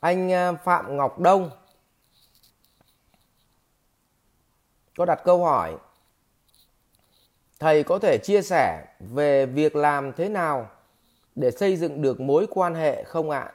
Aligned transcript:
Anh 0.00 0.32
à, 0.32 0.52
Phạm 0.52 0.96
Ngọc 0.96 1.18
Đông 1.18 1.50
có 4.96 5.04
đặt 5.04 5.20
câu 5.24 5.44
hỏi 5.44 5.76
Thầy 7.58 7.82
có 7.82 7.98
thể 7.98 8.18
chia 8.18 8.42
sẻ 8.42 8.84
về 9.00 9.46
việc 9.46 9.76
làm 9.76 10.12
thế 10.12 10.28
nào 10.28 10.70
để 11.34 11.50
xây 11.50 11.76
dựng 11.76 12.02
được 12.02 12.20
mối 12.20 12.46
quan 12.50 12.74
hệ 12.74 13.04
không 13.04 13.30
ạ? 13.30 13.52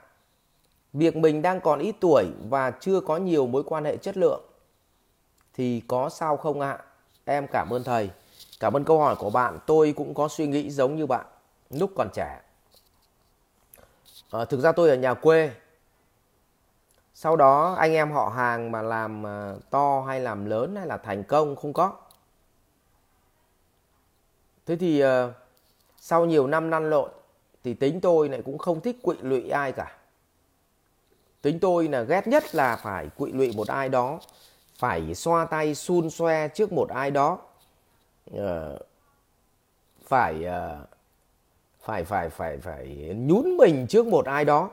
Việc 0.93 1.15
mình 1.15 1.41
đang 1.41 1.61
còn 1.61 1.79
ít 1.79 1.95
tuổi 1.99 2.25
và 2.49 2.71
chưa 2.71 2.99
có 2.99 3.17
nhiều 3.17 3.47
mối 3.47 3.63
quan 3.63 3.85
hệ 3.85 3.97
chất 3.97 4.17
lượng 4.17 4.41
thì 5.53 5.81
có 5.87 6.09
sao 6.09 6.37
không 6.37 6.61
ạ? 6.61 6.79
Em 7.25 7.47
cảm 7.51 7.69
ơn 7.73 7.83
thầy. 7.83 8.09
Cảm 8.59 8.73
ơn 8.73 8.83
câu 8.83 8.99
hỏi 8.99 9.15
của 9.15 9.29
bạn. 9.29 9.59
Tôi 9.65 9.93
cũng 9.97 10.13
có 10.13 10.27
suy 10.27 10.47
nghĩ 10.47 10.69
giống 10.69 10.95
như 10.95 11.05
bạn 11.05 11.25
lúc 11.69 11.91
còn 11.95 12.07
trẻ. 12.13 12.41
À, 14.31 14.45
thực 14.45 14.59
ra 14.59 14.71
tôi 14.71 14.89
ở 14.89 14.95
nhà 14.95 15.13
quê 15.13 15.51
sau 17.21 17.35
đó 17.35 17.73
anh 17.79 17.93
em 17.93 18.11
họ 18.11 18.29
hàng 18.29 18.71
mà 18.71 18.81
làm 18.81 19.23
ờ, 19.23 19.59
to 19.69 20.01
hay 20.07 20.19
làm 20.19 20.45
lớn 20.45 20.75
hay 20.75 20.87
là 20.87 20.97
thành 20.97 21.23
công 21.23 21.55
không 21.55 21.73
có. 21.73 21.93
Thế 24.65 24.75
thì 24.75 24.99
ờ, 24.99 25.33
sau 25.97 26.25
nhiều 26.25 26.47
năm 26.47 26.69
năn 26.69 26.89
lộn 26.89 27.09
thì 27.63 27.73
tính 27.73 28.01
tôi 28.01 28.29
lại 28.29 28.41
cũng 28.45 28.57
không 28.57 28.81
thích 28.81 28.97
quỵ 29.01 29.15
lụy 29.21 29.49
ai 29.49 29.71
cả. 29.71 29.97
Tính 31.41 31.59
tôi 31.59 31.87
là 31.87 32.01
ghét 32.01 32.27
nhất 32.27 32.55
là 32.55 32.75
phải 32.75 33.09
quỵ 33.17 33.31
lụy 33.31 33.53
một 33.55 33.67
ai 33.67 33.89
đó 33.89 34.19
phải 34.79 35.15
xoa 35.15 35.45
tay 35.45 35.75
xun 35.75 36.09
xoe 36.09 36.47
trước 36.47 36.71
một 36.71 36.89
ai 36.89 37.11
đó 37.11 37.39
ờ, 38.37 38.79
phải 40.07 40.43
ờ, 40.43 40.85
phải 41.81 42.03
phải 42.03 42.29
phải 42.29 42.57
phải 42.57 43.15
nhún 43.17 43.57
mình 43.57 43.87
trước 43.87 44.07
một 44.07 44.25
ai 44.25 44.45
đó 44.45 44.69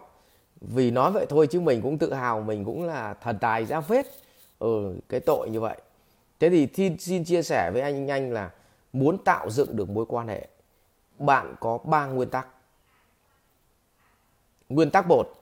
vì 0.61 0.91
nói 0.91 1.13
vậy 1.13 1.27
thôi 1.29 1.47
chứ 1.51 1.61
mình 1.61 1.83
cũng 1.83 1.99
tự 1.99 2.15
hào 2.15 2.41
mình 2.41 2.65
cũng 2.65 2.85
là 2.85 3.15
thần 3.15 3.39
tài 3.39 3.67
ra 3.67 3.81
phết 3.81 4.07
ừ 4.59 4.97
cái 5.09 5.21
tội 5.21 5.51
như 5.51 5.61
vậy. 5.61 5.81
Thế 6.41 6.51
thì 6.51 6.69
xin, 6.75 6.99
xin 6.99 7.25
chia 7.25 7.43
sẻ 7.43 7.71
với 7.71 7.83
anh 7.83 8.11
anh 8.11 8.33
là 8.33 8.51
muốn 8.93 9.19
tạo 9.25 9.51
dựng 9.51 9.77
được 9.77 9.91
mối 9.91 10.07
quan 10.09 10.29
hệ 10.29 10.49
bạn 11.19 11.55
có 11.61 11.79
ba 11.79 12.07
nguyên 12.07 12.31
tắc. 12.31 12.49
Nguyên 14.69 14.91
tắc 14.91 15.07
một 15.07 15.35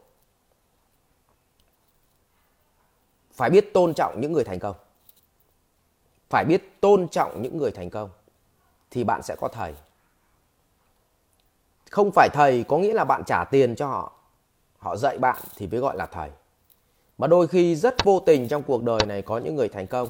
phải 3.32 3.50
biết 3.50 3.74
tôn 3.74 3.94
trọng 3.94 4.20
những 4.20 4.32
người 4.32 4.44
thành 4.44 4.58
công. 4.58 4.76
Phải 6.28 6.44
biết 6.44 6.80
tôn 6.80 7.08
trọng 7.08 7.42
những 7.42 7.58
người 7.58 7.70
thành 7.70 7.90
công 7.90 8.10
thì 8.90 9.04
bạn 9.04 9.22
sẽ 9.22 9.36
có 9.40 9.48
thầy. 9.48 9.74
Không 11.90 12.10
phải 12.14 12.28
thầy 12.32 12.64
có 12.68 12.78
nghĩa 12.78 12.94
là 12.94 13.04
bạn 13.04 13.22
trả 13.26 13.44
tiền 13.44 13.76
cho 13.76 13.86
họ 13.86 14.15
họ 14.78 14.96
dạy 14.96 15.18
bạn 15.18 15.42
thì 15.56 15.66
mới 15.66 15.80
gọi 15.80 15.96
là 15.96 16.06
thầy. 16.06 16.30
Mà 17.18 17.26
đôi 17.26 17.48
khi 17.48 17.76
rất 17.76 18.04
vô 18.04 18.20
tình 18.20 18.48
trong 18.48 18.62
cuộc 18.62 18.82
đời 18.82 19.00
này 19.06 19.22
có 19.22 19.38
những 19.38 19.56
người 19.56 19.68
thành 19.68 19.86
công. 19.86 20.08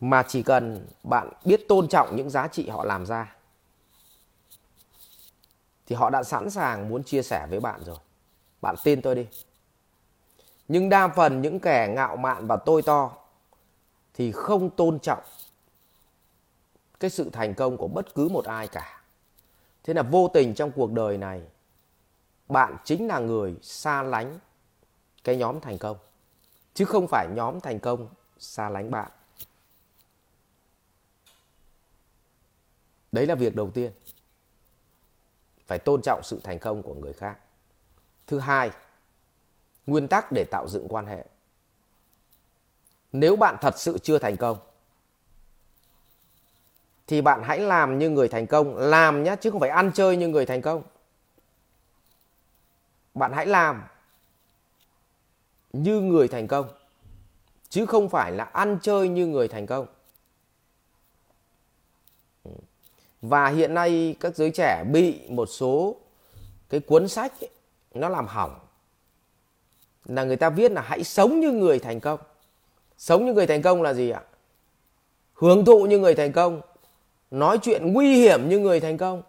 Mà 0.00 0.22
chỉ 0.28 0.42
cần 0.42 0.86
bạn 1.02 1.32
biết 1.44 1.68
tôn 1.68 1.88
trọng 1.88 2.16
những 2.16 2.30
giá 2.30 2.48
trị 2.48 2.68
họ 2.68 2.84
làm 2.84 3.06
ra, 3.06 3.36
thì 5.86 5.96
họ 5.96 6.10
đã 6.10 6.22
sẵn 6.22 6.50
sàng 6.50 6.88
muốn 6.88 7.04
chia 7.04 7.22
sẻ 7.22 7.46
với 7.50 7.60
bạn 7.60 7.80
rồi. 7.84 7.96
Bạn 8.60 8.74
tin 8.84 9.02
tôi 9.02 9.14
đi. 9.14 9.26
Nhưng 10.68 10.88
đa 10.88 11.08
phần 11.08 11.42
những 11.42 11.60
kẻ 11.60 11.92
ngạo 11.96 12.16
mạn 12.16 12.46
và 12.46 12.56
tôi 12.56 12.82
to 12.82 13.12
thì 14.14 14.32
không 14.32 14.70
tôn 14.70 14.98
trọng 14.98 15.22
cái 17.00 17.10
sự 17.10 17.30
thành 17.32 17.54
công 17.54 17.76
của 17.76 17.88
bất 17.88 18.14
cứ 18.14 18.28
một 18.28 18.44
ai 18.44 18.68
cả. 18.68 19.02
Thế 19.84 19.94
là 19.94 20.02
vô 20.02 20.28
tình 20.28 20.54
trong 20.54 20.70
cuộc 20.70 20.92
đời 20.92 21.18
này 21.18 21.42
bạn 22.50 22.76
chính 22.84 23.06
là 23.06 23.18
người 23.18 23.56
xa 23.62 24.02
lánh 24.02 24.38
cái 25.24 25.36
nhóm 25.36 25.60
thành 25.60 25.78
công, 25.78 25.96
chứ 26.74 26.84
không 26.84 27.06
phải 27.08 27.28
nhóm 27.34 27.60
thành 27.60 27.80
công 27.80 28.08
xa 28.38 28.68
lánh 28.68 28.90
bạn. 28.90 29.10
Đấy 33.12 33.26
là 33.26 33.34
việc 33.34 33.56
đầu 33.56 33.70
tiên. 33.70 33.92
Phải 35.66 35.78
tôn 35.78 36.00
trọng 36.02 36.20
sự 36.22 36.40
thành 36.44 36.58
công 36.58 36.82
của 36.82 36.94
người 36.94 37.12
khác. 37.12 37.38
Thứ 38.26 38.38
hai, 38.38 38.70
nguyên 39.86 40.08
tắc 40.08 40.32
để 40.32 40.44
tạo 40.50 40.68
dựng 40.68 40.88
quan 40.88 41.06
hệ. 41.06 41.24
Nếu 43.12 43.36
bạn 43.36 43.56
thật 43.60 43.78
sự 43.78 43.98
chưa 43.98 44.18
thành 44.18 44.36
công, 44.36 44.58
thì 47.06 47.20
bạn 47.20 47.42
hãy 47.44 47.58
làm 47.58 47.98
như 47.98 48.10
người 48.10 48.28
thành 48.28 48.46
công. 48.46 48.76
Làm 48.76 49.22
nhé 49.22 49.36
chứ 49.40 49.50
không 49.50 49.60
phải 49.60 49.70
ăn 49.70 49.90
chơi 49.94 50.16
như 50.16 50.28
người 50.28 50.46
thành 50.46 50.62
công 50.62 50.82
bạn 53.14 53.32
hãy 53.34 53.46
làm 53.46 53.82
như 55.72 56.00
người 56.00 56.28
thành 56.28 56.46
công 56.46 56.68
chứ 57.68 57.86
không 57.86 58.08
phải 58.08 58.32
là 58.32 58.44
ăn 58.44 58.78
chơi 58.82 59.08
như 59.08 59.26
người 59.26 59.48
thành 59.48 59.66
công. 59.66 59.86
Và 63.22 63.48
hiện 63.48 63.74
nay 63.74 64.16
các 64.20 64.36
giới 64.36 64.50
trẻ 64.50 64.84
bị 64.92 65.20
một 65.28 65.46
số 65.46 65.96
cái 66.68 66.80
cuốn 66.80 67.08
sách 67.08 67.32
ấy, 67.40 67.50
nó 67.94 68.08
làm 68.08 68.26
hỏng. 68.26 68.58
Là 70.04 70.24
người 70.24 70.36
ta 70.36 70.50
viết 70.50 70.72
là 70.72 70.82
hãy 70.82 71.04
sống 71.04 71.40
như 71.40 71.52
người 71.52 71.78
thành 71.78 72.00
công. 72.00 72.20
Sống 72.98 73.26
như 73.26 73.32
người 73.32 73.46
thành 73.46 73.62
công 73.62 73.82
là 73.82 73.94
gì 73.94 74.10
ạ? 74.10 74.22
Hưởng 75.32 75.64
thụ 75.64 75.86
như 75.86 75.98
người 75.98 76.14
thành 76.14 76.32
công 76.32 76.60
nói 77.30 77.58
chuyện 77.62 77.92
nguy 77.92 78.14
hiểm 78.14 78.48
như 78.48 78.58
người 78.58 78.80
thành 78.80 78.98
công. 78.98 79.22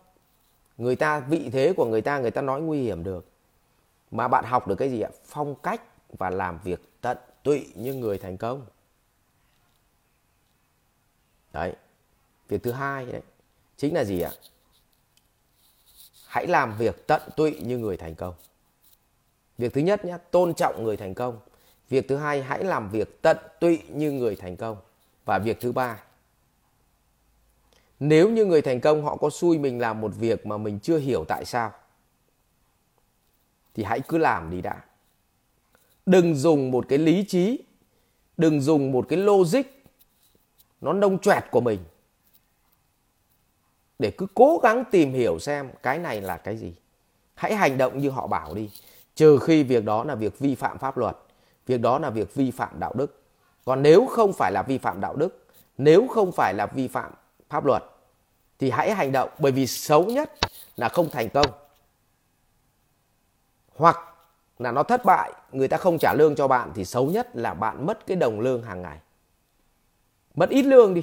Người 0.78 0.96
ta 0.96 1.20
vị 1.20 1.50
thế 1.54 1.74
của 1.78 1.86
người 1.86 2.02
ta 2.02 2.20
người 2.20 2.32
ta 2.32 2.42
nói 2.42 2.62
nguy 2.62 2.82
hiểm 2.82 3.04
được 3.04 3.31
mà 4.12 4.28
bạn 4.28 4.46
học 4.46 4.68
được 4.68 4.76
cái 4.76 4.90
gì 4.90 5.02
ạ? 5.02 5.10
Phong 5.26 5.56
cách 5.56 5.82
và 6.18 6.30
làm 6.30 6.60
việc 6.64 7.02
tận 7.02 7.18
tụy 7.44 7.68
như 7.76 7.94
người 7.94 8.18
thành 8.18 8.38
công. 8.38 8.66
Đấy, 11.54 11.76
việc 12.48 12.64
thứ 12.64 12.72
hai 12.72 13.06
đấy, 13.06 13.22
chính 13.78 13.94
là 13.94 14.04
gì 14.04 14.22
ạ? 14.22 14.32
Hãy 16.28 16.48
làm 16.48 16.78
việc 16.78 17.08
tận 17.08 17.22
tụy 17.38 17.60
như 17.60 17.78
người 17.78 17.98
thành 17.98 18.16
công. 18.16 18.34
Việc 19.58 19.74
thứ 19.74 19.82
nhất 19.82 20.06
nhé 20.06 20.18
tôn 20.32 20.54
trọng 20.54 20.84
người 20.84 20.98
thành 20.98 21.14
công. 21.14 21.40
Việc 21.90 22.08
thứ 22.08 22.16
hai, 22.16 22.44
hãy 22.44 22.64
làm 22.64 22.90
việc 22.90 23.22
tận 23.22 23.38
tụy 23.60 23.84
như 23.90 24.12
người 24.12 24.36
thành 24.36 24.56
công. 24.56 24.78
Và 25.26 25.40
việc 25.40 25.60
thứ 25.62 25.72
ba, 25.72 26.04
nếu 28.00 28.30
như 28.30 28.46
người 28.46 28.62
thành 28.62 28.82
công 28.82 29.04
họ 29.04 29.16
có 29.16 29.30
xui 29.30 29.58
mình 29.58 29.80
làm 29.80 30.02
một 30.02 30.12
việc 30.16 30.46
mà 30.46 30.58
mình 30.58 30.80
chưa 30.80 30.98
hiểu 30.98 31.26
tại 31.28 31.46
sao 31.46 31.72
thì 33.74 33.84
hãy 33.84 34.00
cứ 34.00 34.18
làm 34.18 34.52
đi 34.52 34.62
đã. 34.62 34.82
Đừng 36.06 36.36
dùng 36.36 36.72
một 36.72 36.86
cái 36.90 36.98
lý 36.98 37.26
trí, 37.28 37.60
đừng 38.38 38.62
dùng 38.62 38.92
một 38.92 39.06
cái 39.10 39.20
logic 39.20 39.62
nó 40.82 40.94
nông 40.94 41.20
choẹt 41.20 41.44
của 41.52 41.62
mình 41.62 41.80
để 44.00 44.12
cứ 44.12 44.28
cố 44.34 44.60
gắng 44.64 44.84
tìm 44.92 45.14
hiểu 45.14 45.40
xem 45.40 45.72
cái 45.84 46.00
này 46.00 46.22
là 46.22 46.38
cái 46.38 46.58
gì. 46.58 46.74
Hãy 47.34 47.56
hành 47.56 47.78
động 47.78 47.98
như 47.98 48.10
họ 48.10 48.28
bảo 48.28 48.54
đi, 48.54 48.70
trừ 49.16 49.40
khi 49.40 49.64
việc 49.64 49.86
đó 49.86 50.04
là 50.04 50.16
việc 50.16 50.40
vi 50.40 50.56
phạm 50.56 50.78
pháp 50.78 50.98
luật, 50.98 51.18
việc 51.66 51.82
đó 51.82 52.00
là 52.00 52.10
việc 52.10 52.36
vi 52.36 52.52
phạm 52.52 52.80
đạo 52.80 52.94
đức. 52.98 53.22
Còn 53.66 53.82
nếu 53.82 54.06
không 54.06 54.34
phải 54.34 54.52
là 54.52 54.64
vi 54.64 54.78
phạm 54.78 55.02
đạo 55.02 55.16
đức, 55.16 55.48
nếu 55.78 56.08
không 56.08 56.32
phải 56.32 56.54
là 56.54 56.66
vi 56.66 56.88
phạm 56.88 57.12
pháp 57.50 57.66
luật 57.66 57.84
thì 58.60 58.70
hãy 58.70 58.94
hành 58.94 59.12
động, 59.12 59.30
bởi 59.40 59.52
vì 59.52 59.68
xấu 59.68 60.06
nhất 60.06 60.32
là 60.78 60.90
không 60.90 61.10
thành 61.10 61.30
công 61.30 61.52
hoặc 63.82 64.00
là 64.60 64.72
nó 64.72 64.84
thất 64.84 65.06
bại, 65.06 65.34
người 65.52 65.68
ta 65.68 65.78
không 65.78 65.98
trả 65.98 66.14
lương 66.14 66.36
cho 66.36 66.48
bạn 66.48 66.72
thì 66.76 66.86
xấu 66.86 67.06
nhất 67.06 67.30
là 67.34 67.54
bạn 67.54 67.86
mất 67.86 68.08
cái 68.08 68.18
đồng 68.18 68.40
lương 68.40 68.64
hàng 68.64 68.82
ngày. 68.82 68.98
Mất 70.36 70.50
ít 70.50 70.62
lương 70.62 70.94
đi, 70.94 71.02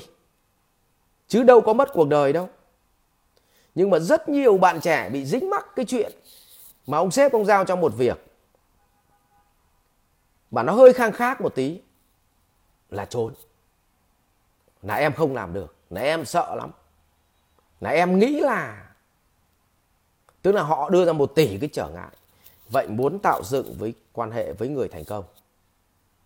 chứ 1.28 1.42
đâu 1.42 1.60
có 1.60 1.72
mất 1.72 1.88
cuộc 1.92 2.08
đời 2.08 2.32
đâu. 2.32 2.48
Nhưng 3.74 3.90
mà 3.90 3.98
rất 3.98 4.28
nhiều 4.28 4.58
bạn 4.58 4.80
trẻ 4.80 5.10
bị 5.10 5.24
dính 5.24 5.50
mắc 5.50 5.66
cái 5.76 5.84
chuyện 5.84 6.12
mà 6.86 6.98
ông 6.98 7.10
sếp 7.10 7.32
ông 7.32 7.44
giao 7.44 7.64
cho 7.64 7.76
một 7.76 7.92
việc 7.96 8.24
mà 10.50 10.62
nó 10.62 10.72
hơi 10.72 10.92
khang 10.92 11.12
khác 11.12 11.40
một 11.40 11.54
tí, 11.54 11.80
là 12.90 13.04
trốn. 13.04 13.34
Là 14.82 14.94
em 14.94 15.12
không 15.12 15.34
làm 15.34 15.52
được, 15.52 15.76
là 15.90 16.00
em 16.00 16.24
sợ 16.24 16.54
lắm. 16.54 16.70
Là 17.80 17.90
em 17.90 18.18
nghĩ 18.18 18.40
là, 18.40 18.88
tức 20.42 20.52
là 20.52 20.62
họ 20.62 20.90
đưa 20.90 21.04
ra 21.04 21.12
một 21.12 21.32
tỷ 21.34 21.58
cái 21.58 21.68
trở 21.72 21.88
ngại. 21.88 22.10
Vậy 22.68 22.88
muốn 22.88 23.18
tạo 23.18 23.42
dựng 23.44 23.74
với 23.78 23.94
quan 24.12 24.30
hệ 24.30 24.52
với 24.52 24.68
người 24.68 24.88
thành 24.88 25.04
công. 25.04 25.24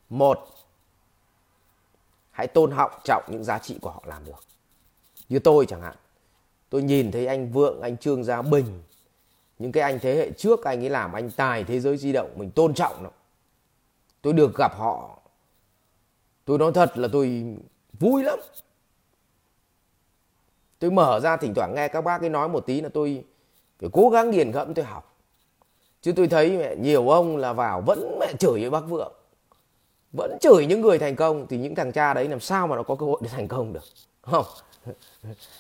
Một, 0.09 0.49
hãy 2.31 2.47
tôn 2.47 2.71
họng 2.71 2.93
trọng 3.05 3.25
những 3.29 3.45
giá 3.45 3.59
trị 3.59 3.79
của 3.83 3.91
họ 3.91 4.03
làm 4.07 4.25
được. 4.25 4.45
Như 5.29 5.39
tôi 5.39 5.67
chẳng 5.67 5.83
hạn. 5.83 5.97
Tôi 6.69 6.83
nhìn 6.83 7.13
thấy 7.13 7.27
anh 7.27 7.53
Vượng, 7.53 7.81
anh 7.81 7.97
Trương 7.97 8.25
Gia 8.25 8.43
Bình. 8.43 8.83
Những 9.59 9.73
cái 9.73 9.83
anh 9.83 9.99
thế 10.03 10.17
hệ 10.17 10.31
trước 10.31 10.65
anh 10.65 10.83
ấy 10.83 10.91
làm 10.91 11.13
anh 11.13 11.31
tài 11.31 11.65
thế 11.65 11.81
giới 11.81 11.97
di 11.97 12.13
động. 12.13 12.31
Mình 12.37 12.51
tôn 12.51 12.75
trọng 12.75 13.03
nó. 13.03 13.11
Tôi 14.23 14.33
được 14.33 14.57
gặp 14.57 14.73
họ. 14.77 15.19
Tôi 16.45 16.59
nói 16.59 16.73
thật 16.75 16.99
là 16.99 17.09
tôi 17.13 17.57
vui 18.01 18.23
lắm. 18.23 18.39
Tôi 20.79 20.91
mở 20.91 21.21
ra 21.21 21.37
thỉnh 21.37 21.55
thoảng 21.55 21.73
nghe 21.75 21.89
các 21.89 22.01
bác 22.01 22.21
ấy 22.21 22.31
nói 22.31 22.49
một 22.49 22.67
tí 22.67 22.81
là 22.81 22.89
tôi 22.89 23.25
phải 23.79 23.91
cố 23.93 24.11
gắng 24.11 24.31
nghiền 24.31 24.51
ngẫm 24.51 24.75
tôi 24.75 24.85
học 24.85 25.12
chứ 26.03 26.13
tôi 26.17 26.29
thấy 26.29 26.57
mẹ 26.59 26.77
nhiều 26.77 27.09
ông 27.09 27.37
là 27.37 27.53
vào 27.53 27.81
vẫn 27.81 28.17
mẹ 28.21 28.33
chửi 28.39 28.61
với 28.61 28.71
bác 28.71 28.81
vượng. 28.89 29.13
Vẫn 30.13 30.39
chửi 30.41 30.67
những 30.67 30.81
người 30.81 30.99
thành 30.99 31.17
công 31.17 31.47
thì 31.47 31.59
những 31.59 31.75
thằng 31.75 31.93
cha 31.93 32.15
đấy 32.15 32.29
làm 32.29 32.41
sao 32.41 32.67
mà 32.67 32.77
nó 32.77 32.83
có 32.83 32.95
cơ 32.95 33.07
hội 33.07 33.21
để 33.23 33.29
thành 33.29 33.49
công 33.49 33.73
được 33.73 33.85
không? 34.23 34.45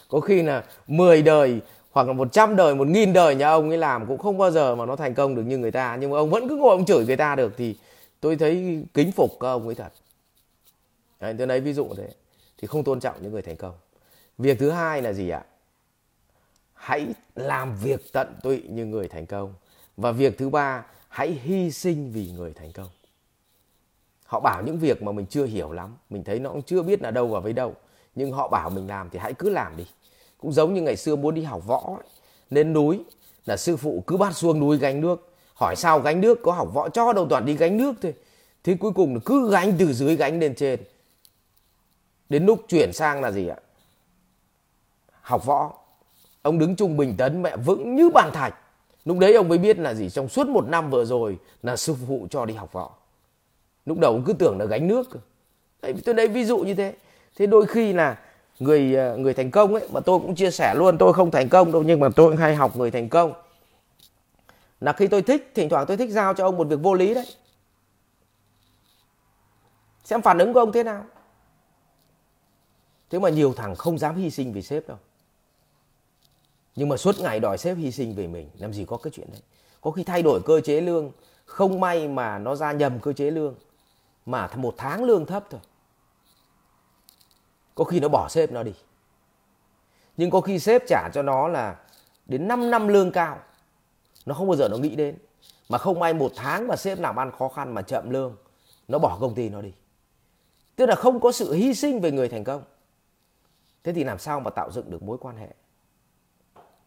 Có 0.09 0.21
khi 0.21 0.43
là 0.43 0.65
10 0.87 1.23
đời 1.23 1.61
hoặc 1.93 2.07
là 2.07 2.13
100 2.13 2.57
đời, 2.57 2.75
1000 2.75 3.13
đời 3.13 3.35
nhà 3.35 3.51
ông 3.51 3.69
ấy 3.69 3.79
làm 3.79 4.07
cũng 4.07 4.19
không 4.19 4.39
bao 4.39 4.51
giờ 4.51 4.75
mà 4.75 4.87
nó 4.87 4.97
thành 4.97 5.15
công 5.15 5.35
được 5.35 5.43
như 5.43 5.59
người 5.59 5.71
ta. 5.71 5.97
Nhưng 6.01 6.11
mà 6.11 6.17
ông 6.17 6.31
vẫn 6.31 6.49
cứ 6.49 6.57
ngồi 6.57 6.71
ông 6.71 6.85
chửi 6.85 7.07
người 7.07 7.17
ta 7.17 7.35
được 7.37 7.53
thì 7.57 7.77
tôi 8.21 8.37
thấy 8.37 8.85
kính 8.95 9.13
phục 9.13 9.31
các 9.41 9.49
ông 9.49 9.67
ấy 9.67 9.75
thật. 9.75 9.93
Đấy, 11.21 11.35
tôi 11.39 11.47
lấy 11.47 11.61
ví 11.61 11.73
dụ 11.73 11.89
thế. 11.97 12.09
Thì 12.59 12.67
không 12.67 12.85
tôn 12.85 13.01
trọng 13.01 13.17
những 13.23 13.33
người 13.33 13.43
thành 13.43 13.57
công. 13.57 13.75
Việc 14.39 14.59
thứ 14.59 14.71
hai 14.71 15.03
là 15.03 15.13
gì 15.13 15.29
ạ? 15.29 15.45
Hãy 16.75 17.07
làm 17.35 17.77
việc 17.83 18.13
tận 18.13 18.35
tụy 18.43 18.63
như 18.69 18.85
người 18.85 19.09
thành 19.09 19.27
công 19.27 19.55
và 20.03 20.13
việc 20.13 20.39
thứ 20.39 20.49
ba 20.49 20.85
hãy 21.09 21.31
hy 21.31 21.71
sinh 21.71 22.13
vì 22.13 22.31
người 22.31 22.53
thành 22.53 22.73
công. 22.73 22.89
Họ 24.25 24.41
bảo 24.41 24.63
những 24.63 24.79
việc 24.79 25.03
mà 25.03 25.13
mình 25.13 25.27
chưa 25.27 25.45
hiểu 25.45 25.73
lắm 25.73 25.97
mình 26.11 26.25
thấy 26.25 26.39
nó 26.39 26.51
cũng 26.51 26.63
chưa 26.63 26.83
biết 26.83 27.03
là 27.03 27.11
đâu 27.11 27.27
và 27.29 27.41
với 27.41 27.53
đâu. 27.53 27.75
Nhưng 28.15 28.33
họ 28.33 28.49
bảo 28.49 28.71
mình 28.71 28.89
làm 28.89 29.11
thì 29.11 29.19
hãy 29.19 29.35
cứ 29.35 29.51
làm 29.51 29.77
đi. 29.77 29.87
Cũng 30.39 30.53
giống 30.53 30.75
như 30.75 30.83
ngày 30.83 30.97
xưa 30.97 31.17
muốn 31.17 31.35
đi 31.35 31.43
học 31.43 31.67
võ 31.67 31.83
ấy, 31.87 32.07
lên 32.51 32.73
núi 32.73 33.05
là 33.47 33.57
sư 33.57 33.77
phụ 33.77 34.05
cứ 34.07 34.17
bắt 34.17 34.37
xuống 34.37 34.61
núi 34.61 34.79
gánh 34.79 35.01
nước. 35.01 35.35
Hỏi 35.55 35.77
sao 35.77 36.01
gánh 36.01 36.21
nước 36.21 36.39
có 36.43 36.53
học 36.53 36.69
võ 36.75 36.89
cho 36.89 37.13
đầu 37.13 37.27
toàn 37.31 37.47
đi 37.47 37.57
gánh 37.57 37.77
nước 37.77 37.93
thôi. 38.03 38.15
Thế 38.65 38.77
cuối 38.81 38.93
cùng 38.93 39.15
là 39.15 39.21
cứ 39.25 39.51
gánh 39.51 39.73
từ 39.79 39.93
dưới 39.93 40.17
gánh 40.17 40.41
lên 40.41 40.55
trên. 40.55 40.81
Đến 42.29 42.47
lúc 42.47 42.65
chuyển 42.69 42.93
sang 42.93 43.21
là 43.21 43.31
gì 43.31 43.49
ạ? 43.49 43.57
Học 45.21 45.47
võ. 45.47 45.73
Ông 46.43 46.59
đứng 46.59 46.77
trung 46.77 46.97
bình 46.97 47.15
tấn 47.17 47.43
mẹ 47.43 47.57
vững 47.57 47.97
như 47.97 48.11
bàn 48.11 48.31
thạch 48.33 48.55
lúc 49.05 49.19
đấy 49.19 49.35
ông 49.35 49.49
mới 49.49 49.59
biết 49.59 49.79
là 49.79 49.95
gì 49.95 50.11
trong 50.11 50.29
suốt 50.29 50.49
một 50.49 50.69
năm 50.69 50.91
vừa 50.91 51.05
rồi 51.05 51.39
là 51.63 51.77
sư 51.77 51.95
phụ 52.09 52.27
cho 52.31 52.47
đi 52.47 52.55
học 52.55 52.73
võ. 52.73 52.91
Lúc 53.87 53.99
đầu 53.99 54.13
ông 54.13 54.25
cứ 54.27 54.33
tưởng 54.33 54.59
là 54.59 54.65
gánh 54.65 54.89
nước 54.89 55.09
đấy, 55.83 55.95
tôi 56.05 56.15
đấy 56.15 56.29
ví 56.29 56.45
dụ 56.45 56.59
như 56.59 56.75
thế. 56.75 56.95
Thế 57.37 57.47
đôi 57.47 57.67
khi 57.67 57.93
là 57.93 58.19
người 58.59 58.95
ờ, 58.95 59.17
người 59.17 59.35
thành 59.35 59.51
công 59.51 59.75
ấy 59.75 59.89
mà 59.93 60.01
tôi 60.01 60.19
cũng 60.19 60.35
chia 60.35 60.51
sẻ 60.51 60.75
luôn 60.75 60.99
tôi 60.99 61.13
không 61.13 61.31
thành 61.31 61.49
công 61.49 61.73
đâu 61.73 61.83
nhưng 61.83 62.01
mà 62.01 62.09
tôi 62.17 62.31
cũng 62.31 62.37
hay 62.37 62.55
học 62.55 62.77
người 62.77 62.91
thành 62.91 63.09
công. 63.09 63.33
Là 64.81 64.93
khi 64.93 65.07
tôi 65.07 65.23
thích 65.23 65.53
thỉnh 65.55 65.69
thoảng 65.69 65.87
tôi 65.87 65.97
thích 65.97 66.11
giao 66.11 66.35
cho 66.35 66.45
ông 66.45 66.57
một 66.57 66.69
việc 66.69 66.79
vô 66.83 66.95
lý 66.95 67.15
đấy. 67.15 67.27
Xem 70.05 70.23
phản 70.23 70.39
ứng 70.39 70.53
của 70.53 70.61
ông 70.61 70.73
thế 70.73 70.83
nào. 70.83 71.05
Thế 73.11 73.19
mà 73.19 73.29
nhiều 73.29 73.53
thằng 73.57 73.75
không 73.75 73.99
dám 73.99 74.17
hy 74.17 74.31
sinh 74.31 74.53
vì 74.53 74.63
sếp 74.63 74.89
đâu 74.89 74.99
nhưng 76.77 76.89
mà 76.89 76.97
suốt 76.97 77.21
ngày 77.21 77.41
đòi 77.41 77.59
sếp 77.59 77.77
hy 77.77 77.93
sinh 77.93 78.15
về 78.15 78.27
mình, 78.27 78.51
làm 78.59 78.73
gì 78.73 78.85
có 78.85 78.97
cái 78.97 79.11
chuyện 79.15 79.29
đấy? 79.33 79.41
Có 79.81 79.91
khi 79.91 80.05
thay 80.05 80.23
đổi 80.23 80.43
cơ 80.43 80.61
chế 80.61 80.81
lương, 80.81 81.13
không 81.45 81.81
may 81.81 82.09
mà 82.09 82.39
nó 82.39 82.55
ra 82.55 82.73
nhầm 82.73 83.01
cơ 83.01 83.13
chế 83.13 83.31
lương, 83.31 83.55
mà 84.27 84.49
một 84.57 84.75
tháng 84.77 85.05
lương 85.05 85.27
thấp 85.27 85.45
thôi. 85.51 85.61
Có 87.75 87.85
khi 87.85 88.01
nó 88.01 88.09
bỏ 88.09 88.29
sếp 88.29 88.53
nó 88.53 88.63
đi. 88.63 88.75
Nhưng 90.17 90.31
có 90.31 90.41
khi 90.41 90.59
sếp 90.59 90.83
trả 90.89 91.09
cho 91.15 91.23
nó 91.23 91.49
là 91.49 91.77
đến 92.27 92.49
5 92.49 92.71
năm 92.71 92.89
lương 92.89 93.13
cao, 93.13 93.39
nó 94.27 94.35
không 94.35 94.49
bao 94.49 94.57
giờ 94.57 94.69
nó 94.69 94.77
nghĩ 94.77 94.97
đến. 94.97 95.19
Mà 95.69 95.79
không 95.79 95.99
may 95.99 96.15
một 96.15 96.33
tháng 96.37 96.69
mà 96.69 96.77
sếp 96.77 96.99
làm 96.99 97.17
ăn 97.17 97.31
khó 97.39 97.49
khăn 97.49 97.75
mà 97.75 97.83
chậm 97.83 98.11
lương, 98.11 98.37
nó 98.89 98.99
bỏ 98.99 99.19
công 99.21 99.35
ty 99.35 99.49
nó 99.49 99.63
đi. 99.63 99.73
Tức 100.77 100.87
là 100.87 100.95
không 100.95 101.21
có 101.21 101.33
sự 101.33 101.53
hy 101.53 101.75
sinh 101.75 102.01
về 102.01 102.11
người 102.11 102.29
thành 102.29 102.45
công. 102.45 102.63
Thế 103.85 103.93
thì 103.93 104.05
làm 104.05 104.19
sao 104.19 104.41
mà 104.41 104.51
tạo 104.51 104.71
dựng 104.71 104.91
được 104.91 105.03
mối 105.03 105.19
quan 105.21 105.37
hệ? 105.37 105.49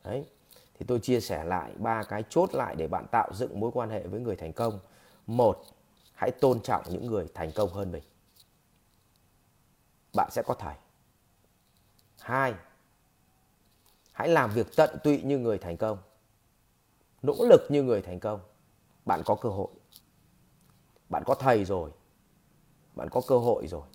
Đấy. 0.05 0.25
Thì 0.73 0.85
tôi 0.87 0.99
chia 0.99 1.19
sẻ 1.19 1.43
lại 1.43 1.73
ba 1.77 2.03
cái 2.03 2.23
chốt 2.29 2.49
lại 2.53 2.75
để 2.75 2.87
bạn 2.87 3.05
tạo 3.11 3.33
dựng 3.33 3.59
mối 3.59 3.71
quan 3.73 3.89
hệ 3.89 4.07
với 4.07 4.19
người 4.19 4.35
thành 4.35 4.53
công. 4.53 4.79
Một, 5.27 5.65
hãy 6.13 6.31
tôn 6.31 6.61
trọng 6.61 6.83
những 6.89 7.05
người 7.05 7.27
thành 7.33 7.51
công 7.55 7.73
hơn 7.73 7.91
mình. 7.91 8.03
Bạn 10.13 10.31
sẽ 10.31 10.43
có 10.45 10.53
thầy. 10.53 10.75
Hai, 12.19 12.53
hãy 14.11 14.27
làm 14.27 14.51
việc 14.51 14.67
tận 14.75 14.97
tụy 15.03 15.21
như 15.21 15.37
người 15.37 15.57
thành 15.57 15.77
công. 15.77 15.97
Nỗ 17.21 17.35
lực 17.49 17.61
như 17.69 17.83
người 17.83 18.01
thành 18.01 18.19
công. 18.19 18.39
Bạn 19.05 19.21
có 19.25 19.35
cơ 19.35 19.49
hội. 19.49 19.69
Bạn 21.09 21.23
có 21.25 21.35
thầy 21.35 21.65
rồi. 21.65 21.91
Bạn 22.95 23.09
có 23.09 23.21
cơ 23.27 23.37
hội 23.37 23.67
rồi. 23.67 23.87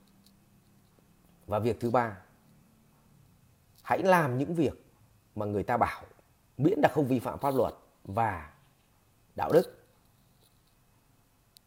Và 1.47 1.59
việc 1.59 1.81
thứ 1.81 1.91
ba, 1.91 2.19
hãy 3.83 4.03
làm 4.03 4.39
những 4.39 4.55
việc 4.55 4.90
mà 5.35 5.47
người 5.47 5.63
ta 5.63 5.77
bảo 5.77 6.03
miễn 6.59 6.79
là 6.83 6.89
không 6.89 7.07
vi 7.07 7.19
phạm 7.19 7.39
pháp 7.39 7.55
luật 7.55 7.75
và 8.05 8.53
đạo 9.37 9.51
đức. 9.53 9.85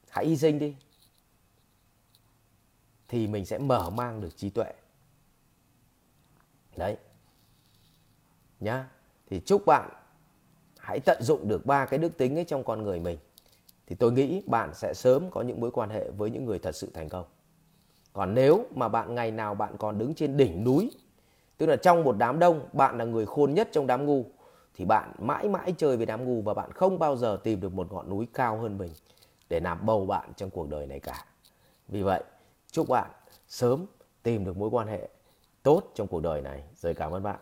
Hãy 0.09 0.25
hy 0.25 0.37
sinh 0.37 0.59
đi, 0.59 0.75
thì 3.07 3.27
mình 3.27 3.45
sẽ 3.45 3.57
mở 3.57 3.89
mang 3.89 4.21
được 4.21 4.37
trí 4.37 4.49
tuệ. 4.49 4.73
Đấy. 6.75 6.97
Nhá. 8.59 8.89
Thì 9.29 9.41
chúc 9.45 9.63
bạn 9.65 9.89
hãy 10.77 10.99
tận 10.99 11.23
dụng 11.23 11.47
được 11.47 11.65
ba 11.65 11.85
cái 11.85 11.99
đức 11.99 12.17
tính 12.17 12.37
ấy 12.37 12.45
trong 12.45 12.63
con 12.63 12.83
người 12.83 12.99
mình. 12.99 13.17
Thì 13.87 13.95
tôi 13.95 14.11
nghĩ 14.11 14.43
bạn 14.47 14.73
sẽ 14.73 14.93
sớm 14.93 15.31
có 15.31 15.41
những 15.41 15.59
mối 15.61 15.71
quan 15.71 15.89
hệ 15.89 16.09
với 16.09 16.31
những 16.31 16.45
người 16.45 16.59
thật 16.59 16.75
sự 16.75 16.91
thành 16.93 17.09
công. 17.09 17.25
Còn 18.13 18.33
nếu 18.33 18.65
mà 18.75 18.87
bạn 18.87 19.15
ngày 19.15 19.31
nào 19.31 19.55
bạn 19.55 19.75
còn 19.79 19.97
đứng 19.97 20.15
trên 20.15 20.37
đỉnh 20.37 20.63
núi 20.63 20.91
tức 21.63 21.67
là 21.69 21.75
trong 21.75 22.03
một 22.03 22.15
đám 22.17 22.39
đông, 22.39 22.61
bạn 22.73 22.97
là 22.97 23.05
người 23.05 23.25
khôn 23.25 23.53
nhất 23.53 23.69
trong 23.71 23.87
đám 23.87 24.05
ngu, 24.05 24.25
thì 24.75 24.85
bạn 24.85 25.11
mãi 25.19 25.49
mãi 25.49 25.73
chơi 25.77 25.97
với 25.97 26.05
đám 26.05 26.25
ngu 26.25 26.41
và 26.41 26.53
bạn 26.53 26.71
không 26.71 26.99
bao 26.99 27.15
giờ 27.15 27.37
tìm 27.43 27.61
được 27.61 27.73
một 27.73 27.91
ngọn 27.91 28.09
núi 28.09 28.27
cao 28.33 28.57
hơn 28.57 28.77
mình 28.77 28.91
để 29.49 29.59
làm 29.59 29.85
bầu 29.85 30.05
bạn 30.05 30.31
trong 30.35 30.49
cuộc 30.49 30.69
đời 30.69 30.87
này 30.87 30.99
cả 30.99 31.25
vì 31.87 32.01
vậy, 32.01 32.23
chúc 32.71 32.89
bạn 32.89 33.11
sớm 33.47 33.85
tìm 34.23 34.45
được 34.45 34.57
mối 34.57 34.69
quan 34.69 34.87
hệ 34.87 35.09
tốt 35.63 35.83
trong 35.95 36.07
cuộc 36.07 36.19
đời 36.19 36.41
này. 36.41 36.63
Rồi 36.75 36.93
cảm 36.93 37.11
ơn 37.11 37.23
bạn. 37.23 37.39